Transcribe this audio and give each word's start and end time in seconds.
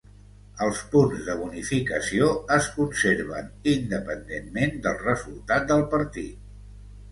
Els 0.67 0.79
punts 0.93 1.19
de 1.27 1.35
bonificació 1.41 2.31
es 2.55 2.71
conserven 2.79 3.53
independentment 3.75 4.75
del 4.89 4.99
resultat 5.05 5.71
del 5.75 5.89
partit. 5.97 6.53